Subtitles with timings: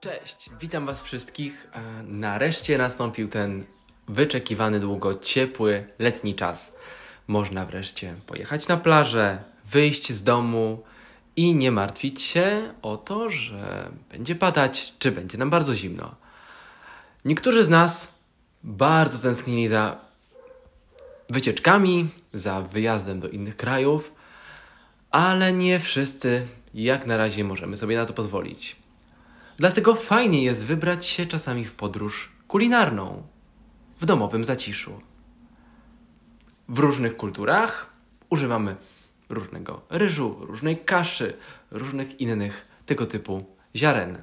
[0.00, 1.70] Cześć, witam Was wszystkich.
[1.72, 3.64] E, Nareszcie nastąpił ten
[4.08, 6.72] wyczekiwany długo ciepły letni czas.
[7.26, 10.82] Można wreszcie pojechać na plażę, wyjść z domu
[11.36, 16.14] i nie martwić się o to, że będzie padać, czy będzie nam bardzo zimno.
[17.24, 18.12] Niektórzy z nas
[18.64, 19.96] bardzo tęsknili za
[21.30, 24.19] wycieczkami, za wyjazdem do innych krajów,
[25.10, 28.76] ale nie wszyscy jak na razie możemy sobie na to pozwolić.
[29.56, 33.22] Dlatego fajnie jest wybrać się czasami w podróż kulinarną,
[34.00, 35.00] w domowym zaciszu.
[36.68, 37.92] W różnych kulturach
[38.30, 38.76] używamy
[39.28, 41.36] różnego ryżu, różnej kaszy,
[41.70, 43.44] różnych innych tego typu
[43.76, 44.22] ziaren.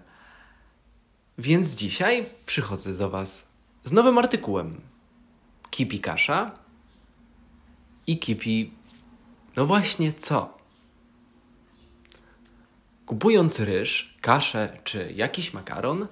[1.38, 3.48] Więc dzisiaj przychodzę do Was
[3.84, 4.82] z nowym artykułem.
[5.70, 6.52] Kipi kasza
[8.08, 8.72] i kipi.
[9.56, 10.57] No właśnie co?
[13.08, 16.08] Kupując ryż, kaszę czy jakiś makaron,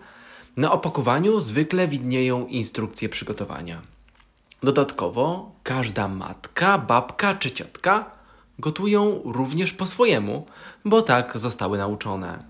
[0.58, 3.82] na opakowaniu zwykle widnieją instrukcje przygotowania.
[4.64, 8.12] Dodatkowo każda matka, babka czy ciotka
[8.60, 10.48] gotują również po swojemu,
[10.86, 12.44] bo tak zostały nauczone.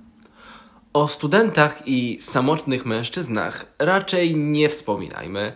[0.94, 5.54] O studentach i samotnych mężczyznach raczej nie wspominajmy.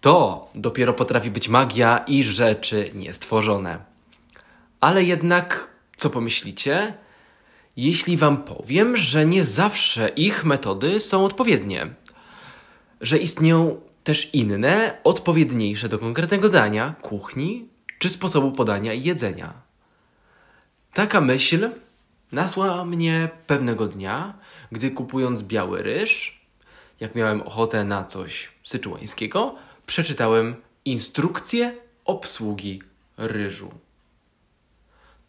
[0.00, 3.78] To dopiero potrafi być magia i rzeczy niestworzone.
[4.80, 6.94] Ale jednak, co pomyślicie?
[7.82, 11.94] Jeśli Wam powiem, że nie zawsze ich metody są odpowiednie,
[13.00, 19.52] że istnieją też inne, odpowiedniejsze do konkretnego dania, kuchni czy sposobu podania i jedzenia.
[20.92, 21.70] Taka myśl
[22.32, 24.34] nasła mnie pewnego dnia,
[24.72, 26.40] gdy kupując biały ryż,
[27.00, 29.54] jak miałem ochotę na coś syczuańskiego,
[29.86, 32.82] przeczytałem instrukcję obsługi
[33.16, 33.70] ryżu.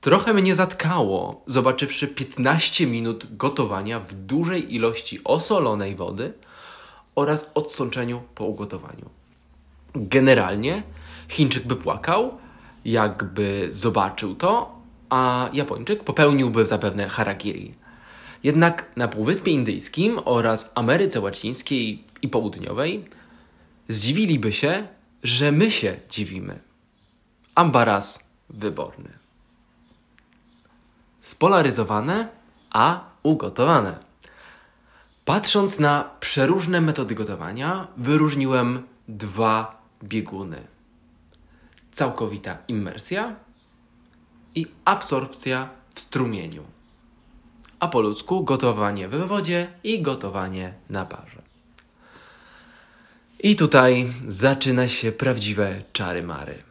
[0.01, 6.33] Trochę mnie zatkało, zobaczywszy 15 minut gotowania w dużej ilości osolonej wody
[7.15, 9.09] oraz odsączeniu po ugotowaniu.
[9.95, 10.83] Generalnie
[11.29, 12.37] Chińczyk by płakał,
[12.85, 14.75] jakby zobaczył to,
[15.09, 17.73] a Japończyk popełniłby zapewne harakiri.
[18.43, 23.05] Jednak na Półwyspie Indyjskim oraz Ameryce Łacińskiej i Południowej
[23.87, 24.87] zdziwiliby się,
[25.23, 26.59] że my się dziwimy.
[27.55, 28.19] Ambaras
[28.49, 29.20] wyborny
[31.31, 32.27] spolaryzowane,
[32.69, 33.93] a ugotowane.
[35.25, 40.67] Patrząc na przeróżne metody gotowania, wyróżniłem dwa bieguny:
[41.91, 43.35] całkowita immersja
[44.55, 46.63] i absorpcja w strumieniu.
[47.79, 51.41] A po ludzku gotowanie w wodzie i gotowanie na parze.
[53.39, 56.63] I tutaj zaczyna się prawdziwe czary mary.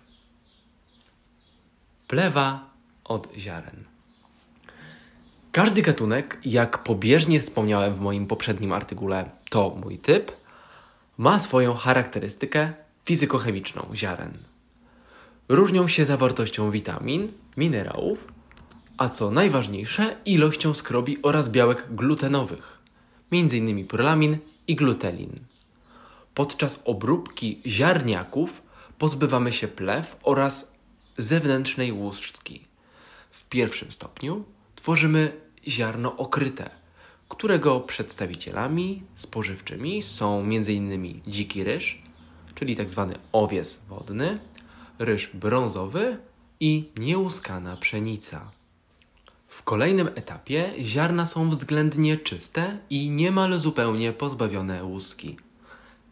[2.09, 2.65] Plewa
[3.05, 3.90] od ziaren.
[5.61, 10.33] Każdy gatunek, jak pobieżnie wspomniałem w moim poprzednim artykule, to mój typ,
[11.19, 12.73] ma swoją charakterystykę
[13.05, 14.33] fizykochemiczną ziaren.
[15.49, 18.33] Różnią się zawartością witamin, minerałów,
[18.99, 22.79] a co najważniejsze, ilością skrobi oraz białek glutenowych,
[23.33, 23.87] m.in.
[23.87, 24.39] pyralamin
[24.69, 25.41] i glutelin.
[26.35, 28.63] Podczas obróbki ziarniaków
[28.99, 30.73] pozbywamy się plew oraz
[31.19, 32.65] zewnętrznej łuszczki.
[33.31, 34.45] W pierwszym stopniu
[34.77, 36.71] tworzymy ziarno okryte,
[37.29, 41.21] którego przedstawicielami spożywczymi są m.in.
[41.27, 42.03] dziki ryż,
[42.55, 43.09] czyli tzw.
[43.13, 44.39] Tak owies wodny,
[44.99, 46.19] ryż brązowy
[46.61, 48.51] i nieuskana pszenica.
[49.49, 55.37] W kolejnym etapie ziarna są względnie czyste i niemal zupełnie pozbawione łuski.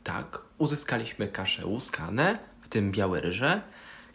[0.05, 3.63] Tak uzyskaliśmy kasze łuskane, w tym białe ryże,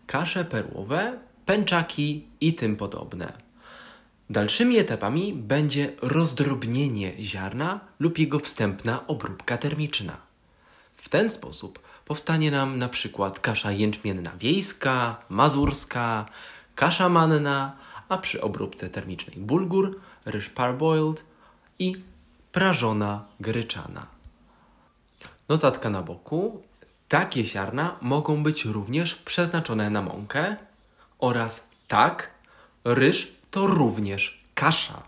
[0.08, 3.34] kasze perłowe, pęczaki i tym podobne.
[4.34, 10.18] Dalszymi etapami będzie rozdrobnienie ziarna lub jego wstępna obróbka termiczna.
[10.96, 16.26] W ten sposób powstanie nam na przykład kasza jęczmienna wiejska, mazurska,
[16.76, 17.76] kasza manna,
[18.10, 21.24] a przy obróbce termicznej bulgur, ryż parboiled
[21.80, 21.96] i
[22.52, 24.08] prażona gryczana.
[25.50, 26.62] Notatka na boku.
[27.10, 30.56] Takie ziarna mogą być również przeznaczone na mąkę
[31.20, 32.32] oraz tak,
[32.84, 35.04] ryż to również kasza.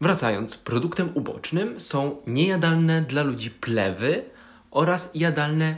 [0.00, 4.24] Wracając, produktem ubocznym są niejadalne dla ludzi plewy
[4.70, 5.76] oraz jadalne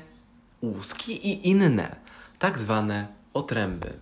[0.63, 1.97] łuski i inne,
[2.39, 3.93] tak zwane otręby.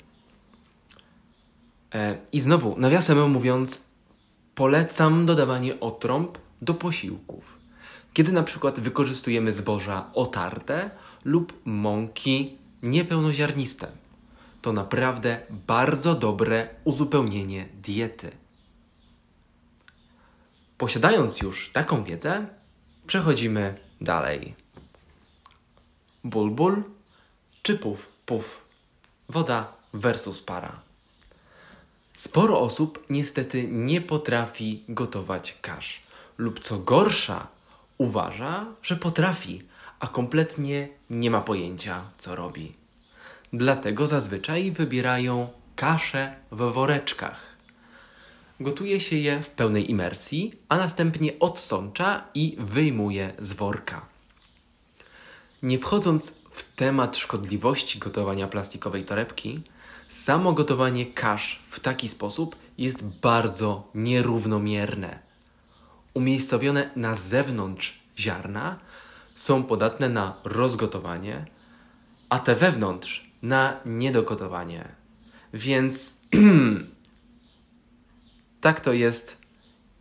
[1.94, 3.81] E, I znowu, nawiasem mówiąc,
[4.54, 7.58] polecam dodawanie otrąb do posiłków.
[8.12, 10.90] Kiedy na przykład wykorzystujemy zboża otarte
[11.25, 14.00] lub mąki niepełnoziarniste.
[14.62, 18.30] To naprawdę bardzo dobre uzupełnienie diety.
[20.78, 22.46] Posiadając już taką wiedzę,
[23.06, 24.54] przechodzimy dalej.
[26.24, 26.82] Bulbul
[27.62, 28.60] czy puf puf?
[29.28, 30.80] Woda versus para.
[32.16, 36.02] Sporo osób niestety nie potrafi gotować kasz,
[36.38, 37.46] lub co gorsza,
[37.98, 39.62] uważa, że potrafi,
[40.00, 42.80] a kompletnie nie ma pojęcia, co robi.
[43.52, 47.56] Dlatego zazwyczaj wybierają kasze w woreczkach.
[48.61, 54.06] Gotuje się je w pełnej imersji, a następnie odsącza i wyjmuje z worka.
[55.62, 59.62] Nie wchodząc w temat szkodliwości gotowania plastikowej torebki,
[60.08, 65.19] samo gotowanie kasz w taki sposób jest bardzo nierównomierne.
[66.14, 68.79] Umiejscowione na zewnątrz ziarna
[69.35, 71.46] są podatne na rozgotowanie,
[72.29, 74.88] a te wewnątrz na niedogotowanie.
[75.54, 76.14] Więc
[78.60, 79.37] tak to jest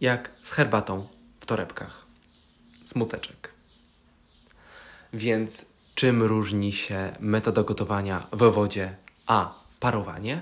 [0.01, 1.07] jak z herbatą
[1.39, 2.05] w torebkach.
[2.85, 3.51] Smuteczek.
[5.13, 5.65] Więc
[5.95, 8.95] czym różni się metoda gotowania w wodzie
[9.27, 10.41] a parowanie?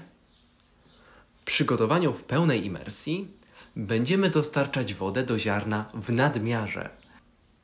[1.45, 3.27] Przy gotowaniu w pełnej imersji
[3.75, 6.89] będziemy dostarczać wodę do ziarna w nadmiarze.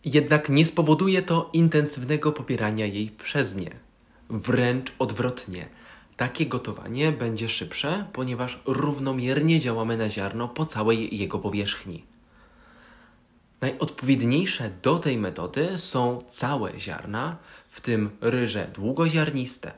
[0.05, 3.82] Jednak nie spowoduje to intensywnego popierania jej przez nie.
[4.33, 5.67] Wręcz odwrotnie.
[6.17, 12.03] Takie gotowanie będzie szybsze, ponieważ równomiernie działamy na ziarno po całej jego powierzchni.
[13.61, 17.37] Najodpowiedniejsze do tej metody są całe ziarna,
[17.69, 19.71] w tym ryże długoziarniste.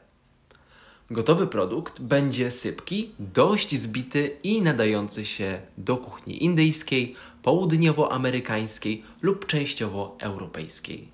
[1.12, 10.18] Gotowy produkt będzie sypki, dość zbity i nadający się do kuchni indyjskiej, południowoamerykańskiej lub częściowo
[10.20, 11.08] europejskiej.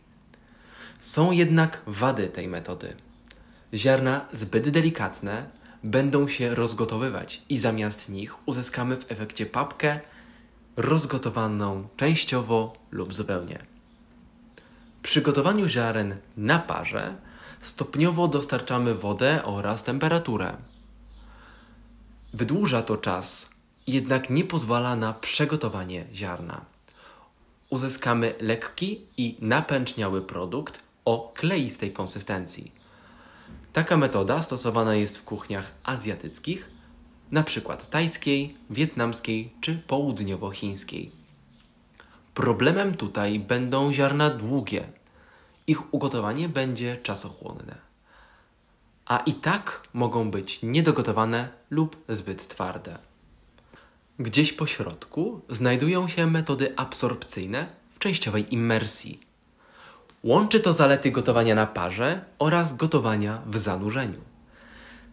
[1.00, 2.96] Są jednak wady tej metody.
[3.74, 5.50] Ziarna zbyt delikatne
[5.84, 10.00] będą się rozgotowywać i zamiast nich uzyskamy w efekcie papkę
[10.78, 13.60] rozgotowaną częściowo lub zupełnie.
[15.04, 17.16] Przy gotowaniu ziaren na parze
[17.62, 20.58] stopniowo dostarczamy wodę oraz temperaturę.
[22.34, 23.50] Wydłuża to czas,
[23.88, 26.66] jednak nie pozwala na przegotowanie ziarna.
[27.70, 32.81] Uzyskamy lekki i napęczniały produkt o kleistej konsystencji.
[33.74, 36.70] Taka metoda stosowana jest w kuchniach azjatyckich,
[37.32, 37.78] np.
[37.90, 41.12] tajskiej, wietnamskiej czy południowo-chińskiej.
[42.34, 44.84] Problemem tutaj będą ziarna długie.
[45.68, 47.76] Ich ugotowanie będzie czasochłonne.
[49.06, 52.98] A i tak mogą być niedogotowane lub zbyt twarde.
[54.20, 59.31] Gdzieś po środku znajdują się metody absorpcyjne w częściowej immersji.
[60.24, 64.22] Łączy to zalety gotowania na parze oraz gotowania w zanurzeniu.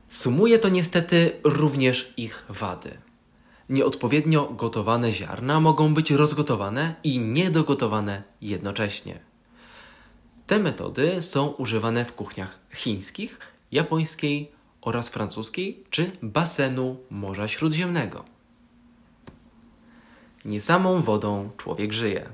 [0.08, 2.98] Sumuje to niestety również ich wady.
[3.68, 9.20] Nieodpowiednio gotowane ziarna mogą być rozgotowane i niedogotowane jednocześnie.
[10.46, 13.38] Te metody są używane w kuchniach chińskich,
[13.72, 14.50] japońskiej
[14.80, 18.24] oraz francuskiej czy basenu Morza Śródziemnego.
[20.44, 22.28] Nie samą wodą człowiek żyje.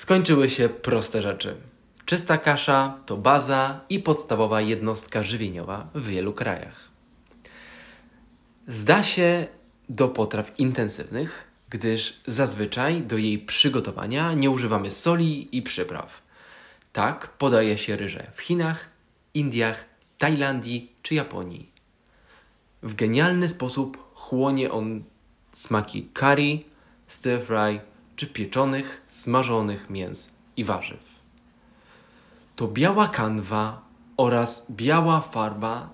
[0.00, 1.56] Skończyły się proste rzeczy.
[2.04, 6.88] Czysta kasza to baza i podstawowa jednostka żywieniowa w wielu krajach.
[8.68, 9.46] Zda się
[9.88, 16.22] do potraw intensywnych, gdyż zazwyczaj do jej przygotowania nie używamy soli i przypraw.
[16.92, 18.88] Tak podaje się ryże w Chinach,
[19.34, 19.84] Indiach,
[20.18, 21.72] Tajlandii czy Japonii.
[22.82, 25.04] W genialny sposób chłonie on
[25.52, 26.58] smaki curry,
[27.06, 27.89] stir fry
[28.20, 31.20] czy pieczonych, smażonych mięs i warzyw.
[32.56, 33.82] To biała kanwa
[34.16, 35.90] oraz biała farba,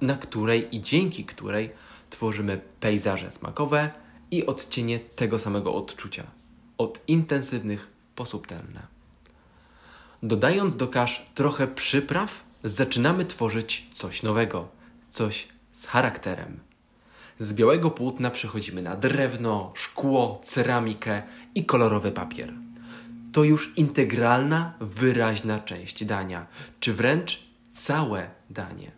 [0.00, 1.70] na której i dzięki której
[2.10, 3.90] tworzymy pejzaże smakowe
[4.30, 6.24] i odcienie tego samego odczucia,
[6.78, 8.86] od intensywnych po subtelne.
[10.22, 14.68] Dodając do kasz trochę przypraw, zaczynamy tworzyć coś nowego,
[15.10, 16.60] coś z charakterem.
[17.38, 21.22] Z białego płótna przechodzimy na drewno, szkło, ceramikę
[21.54, 22.52] i kolorowy papier.
[23.32, 26.46] To już integralna, wyraźna część dania,
[26.80, 28.90] czy wręcz całe danie.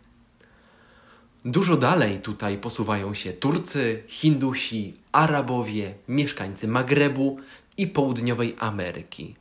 [1.45, 7.39] Dużo dalej tutaj posuwają się Turcy, Hindusi, Arabowie, mieszkańcy Magrebu
[7.77, 9.35] i południowej Ameryki.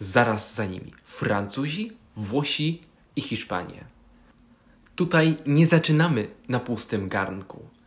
[0.00, 2.82] Zaraz za nimi Francuzi, Włosi
[3.16, 3.84] i Hiszpanie.
[4.96, 7.77] Tutaj nie zaczynamy na pustym garnku.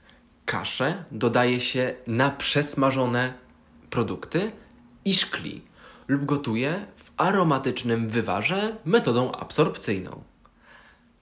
[0.52, 3.34] Kaszę dodaje się na przesmażone
[3.90, 4.52] produkty
[5.06, 5.62] i szkli
[6.08, 10.24] lub gotuje w aromatycznym wywarze metodą absorpcyjną.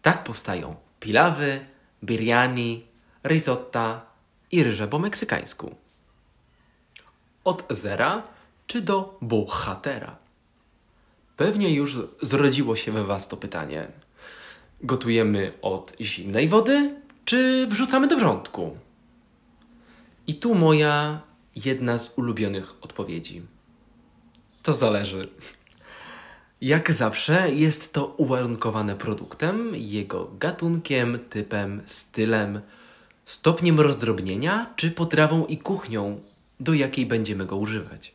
[0.01, 1.65] Tak powstają pilawy,
[2.03, 2.85] biryani,
[3.23, 4.01] risotta
[4.51, 5.75] i ryże po meksykańsku.
[7.43, 8.23] Od zera
[8.67, 10.15] czy do bohatera?
[11.37, 13.87] Pewnie już zrodziło się we Was to pytanie.
[14.81, 16.95] Gotujemy od zimnej wody,
[17.25, 18.77] czy wrzucamy do wrzątku?
[20.29, 21.21] I tu moja
[21.55, 23.41] jedna z ulubionych odpowiedzi.
[24.63, 25.29] To zależy.
[26.61, 32.61] Jak zawsze jest to uwarunkowane produktem, jego gatunkiem, typem, stylem,
[33.25, 36.19] stopniem rozdrobnienia czy potrawą i kuchnią,
[36.59, 38.13] do jakiej będziemy go używać.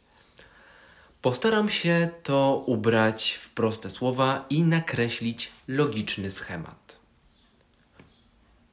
[1.23, 6.99] Postaram się to ubrać w proste słowa i nakreślić logiczny schemat.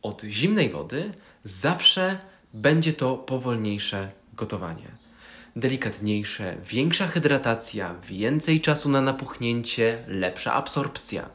[0.01, 1.13] Od zimnej wody
[1.45, 4.91] zawsze będzie to powolniejsze gotowanie.
[5.55, 11.29] Delikatniejsze, większa hydratacja, więcej czasu na napuchnięcie, lepsza absorpcja.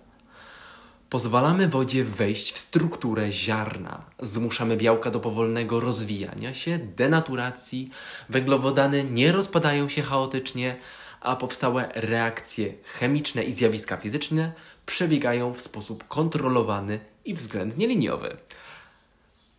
[1.11, 4.05] Pozwalamy wodzie wejść w strukturę ziarna.
[4.21, 7.91] Zmuszamy białka do powolnego rozwijania się, denaturacji.
[8.29, 10.77] Węglowodany nie rozpadają się chaotycznie,
[11.21, 14.53] a powstałe reakcje chemiczne i zjawiska fizyczne
[14.87, 18.37] przebiegają w sposób kontrolowany i względnie liniowy.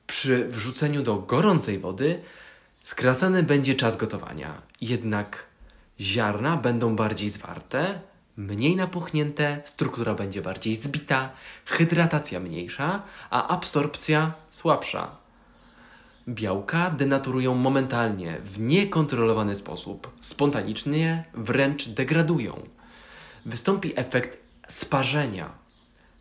[0.07, 2.21] Przy wrzuceniu do gorącej wody
[2.83, 5.45] skracany będzie czas gotowania, jednak
[5.99, 7.99] ziarna będą bardziej zwarte,
[8.37, 11.31] mniej napuchnięte, struktura będzie bardziej zbita,
[11.65, 15.15] hydratacja mniejsza, a absorpcja słabsza.
[16.27, 22.59] Białka denaturują momentalnie, w niekontrolowany sposób, spontanicznie wręcz degradują.
[23.45, 24.37] Wystąpi efekt
[24.67, 25.66] sparzenia.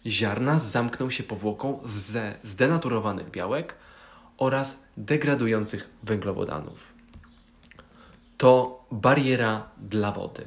[0.07, 3.75] Ziarna zamkną się powłoką ze zdenaturowanych białek
[4.39, 6.93] oraz degradujących węglowodanów.
[8.39, 10.47] To bariera dla wody.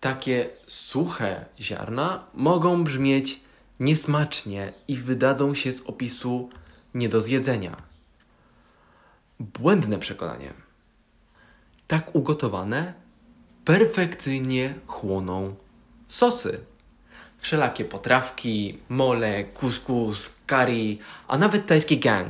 [0.00, 3.40] Takie suche ziarna mogą brzmieć
[3.80, 6.48] niesmacznie i wydadzą się z opisu
[6.94, 7.76] nie do zjedzenia.
[9.40, 10.52] Błędne przekonanie.
[11.88, 12.94] Tak ugotowane
[13.64, 15.54] perfekcyjnie chłoną
[16.08, 16.60] sosy.
[17.38, 22.28] Wszelakie potrawki, mole, kuskus, curry, a nawet tajski gang.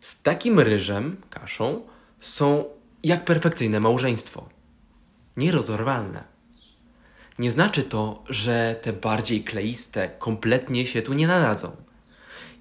[0.00, 1.82] Z takim ryżem, kaszą,
[2.20, 2.64] są
[3.02, 4.48] jak perfekcyjne małżeństwo.
[5.36, 6.24] Nierozerwalne.
[7.38, 11.76] Nie znaczy to, że te bardziej kleiste kompletnie się tu nie nadadzą.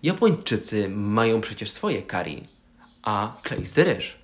[0.03, 2.41] Japończycy mają przecież swoje curry,
[3.01, 4.17] a kleisty ryż.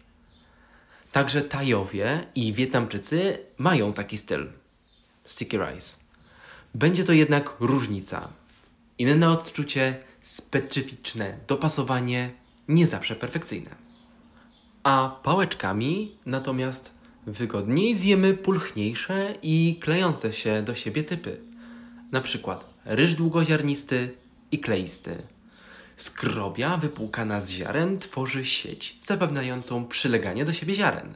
[1.11, 4.51] Także Tajowie i Wietnamczycy mają taki styl.
[5.25, 6.00] Sticky rice.
[6.75, 8.29] Będzie to jednak różnica.
[8.97, 12.31] Inne odczucie, specyficzne dopasowanie,
[12.67, 13.69] nie zawsze perfekcyjne.
[14.83, 16.93] A pałeczkami natomiast
[17.27, 21.41] wygodniej zjemy pulchniejsze i klejące się do siebie typy.
[22.11, 24.15] Na przykład ryż długoziarnisty
[24.51, 25.23] i kleisty.
[25.97, 31.15] Skrobia wypłukana z ziaren tworzy sieć zapewniającą przyleganie do siebie ziaren.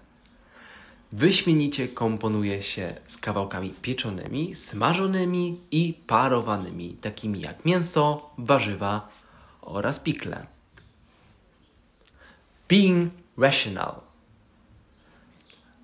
[1.12, 9.09] Wyśmienicie komponuje się z kawałkami pieczonymi, smażonymi i parowanymi, takimi jak mięso, warzywa
[9.62, 10.45] oraz pikle.
[12.69, 14.01] Being rational.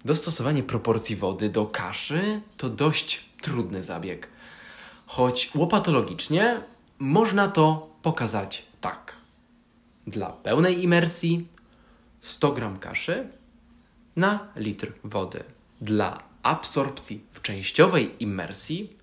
[0.05, 4.29] Dostosowanie proporcji wody do kaszy to dość trudny zabieg.
[5.07, 6.61] Choć łopatologicznie
[6.99, 9.15] można to pokazać tak.
[10.07, 11.47] Dla pełnej imersji
[12.21, 13.40] 100 g kaszy
[14.15, 15.43] na litr wody.
[15.81, 18.97] Dla absorpcji w częściowej imersji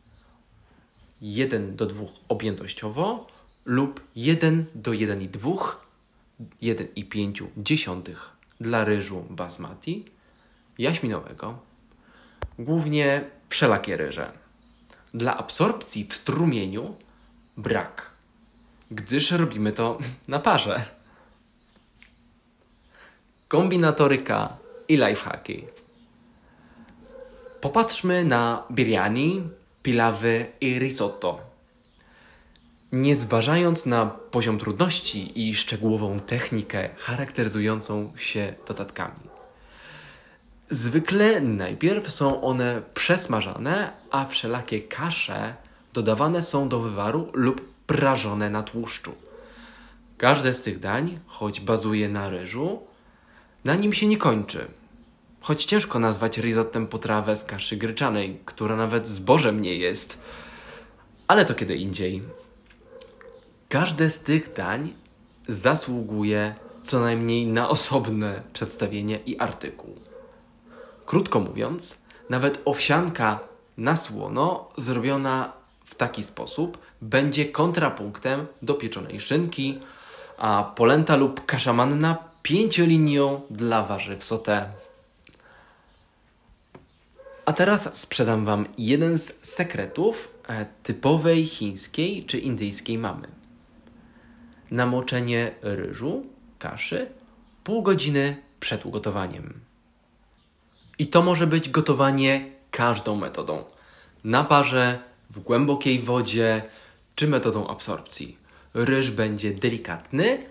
[1.21, 3.27] 1 do 2 objętościowo
[3.65, 5.59] lub 1 do 1,2
[6.63, 8.15] 1,5
[8.61, 10.05] dla ryżu basmati
[10.79, 11.59] jaśminowego,
[12.59, 14.33] głównie wszelakie ryże.
[15.15, 16.97] Dla absorpcji w strumieniu
[17.57, 18.11] brak,
[18.91, 19.99] gdyż robimy to
[20.29, 20.85] na parze.
[23.49, 24.57] Kombinatoryka
[24.89, 25.65] i lifehacki.
[27.61, 29.43] Popatrzmy na biryani,
[29.83, 31.41] pilawy i risotto.
[32.93, 39.29] Nie zważając na poziom trudności i szczegółową technikę charakteryzującą się dodatkami.
[40.71, 45.55] Zwykle najpierw są one przesmażane, a wszelakie kasze
[45.93, 49.15] dodawane są do wywaru lub prażone na tłuszczu.
[50.19, 52.83] Każde z tych dań, choć bazuje na ryżu,
[53.65, 54.67] na nim się nie kończy.
[55.49, 60.19] Choć ciężko nazwać risottem potrawę z kaszy gryczanej, która nawet zbożem nie jest.
[61.29, 62.23] Ale to kiedy indziej.
[63.69, 64.95] Każde z tych dań
[65.49, 69.97] zasługuje co najmniej na osobne przedstawienie i artykuł.
[71.07, 71.99] Krótko mówiąc,
[72.31, 73.41] nawet owsianka
[73.77, 75.53] na słono zrobiona
[75.85, 79.81] w taki sposób będzie kontrapunktem do pieczonej szynki,
[80.39, 84.88] a polenta lub kasza manna pięciolinią dla warzyw sauté.
[87.49, 93.29] A teraz sprzedam Wam jeden z sekretów e, typowej chińskiej czy indyjskiej mamy.
[94.71, 96.27] Namoczenie ryżu,
[96.59, 97.07] kaszy
[97.65, 99.61] pół godziny przed ugotowaniem.
[100.99, 103.65] I to może być gotowanie każdą metodą.
[104.25, 104.99] Na parze,
[105.31, 106.63] w głębokiej wodzie
[107.15, 108.39] czy metodą absorpcji.
[108.75, 110.47] Ryż będzie delikatny,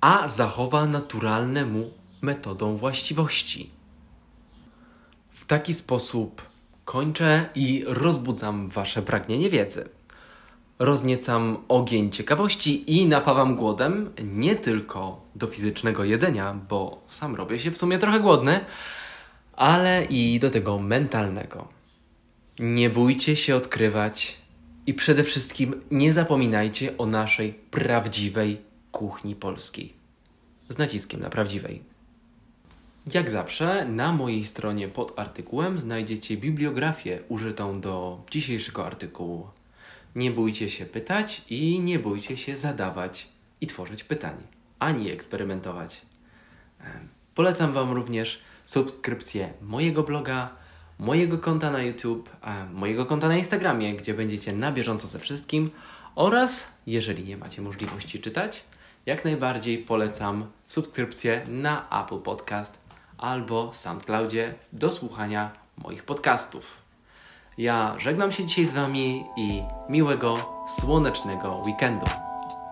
[0.00, 1.90] a zachowa naturalne mu
[2.22, 3.73] metodą właściwości.
[5.44, 6.42] W taki sposób
[6.84, 9.88] kończę i rozbudzam Wasze pragnienie wiedzy.
[10.78, 17.70] Rozniecam ogień ciekawości i napawam głodem nie tylko do fizycznego jedzenia, bo sam robię się
[17.70, 18.60] w sumie trochę głodny,
[19.52, 21.68] ale i do tego mentalnego.
[22.58, 24.36] Nie bójcie się odkrywać
[24.86, 28.60] i przede wszystkim nie zapominajcie o naszej prawdziwej
[28.92, 29.92] kuchni polskiej.
[30.68, 31.93] Z naciskiem na prawdziwej.
[33.12, 39.48] Jak zawsze, na mojej stronie pod artykułem znajdziecie bibliografię użytą do dzisiejszego artykułu.
[40.14, 43.28] Nie bójcie się pytać i nie bójcie się zadawać
[43.60, 44.34] i tworzyć pytań,
[44.78, 46.02] ani eksperymentować.
[47.34, 50.48] Polecam Wam również subskrypcję mojego bloga,
[50.98, 52.30] mojego konta na YouTube,
[52.72, 55.70] mojego konta na Instagramie, gdzie będziecie na bieżąco ze wszystkim
[56.14, 58.64] oraz, jeżeli nie macie możliwości czytać,
[59.06, 62.83] jak najbardziej polecam subskrypcję na Apple Podcast
[63.18, 66.82] albo SoundCloudzie do słuchania moich podcastów.
[67.58, 72.06] Ja żegnam się dzisiaj z Wami i miłego, słonecznego weekendu.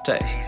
[0.05, 0.39] Cześć!